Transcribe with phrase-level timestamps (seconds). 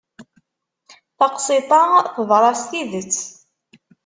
[1.17, 1.81] Taqsiṭ-a
[2.13, 3.15] teḍra s tidet.